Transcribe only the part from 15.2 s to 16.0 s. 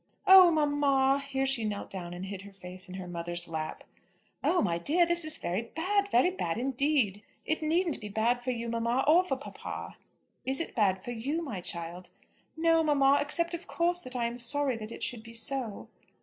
be so."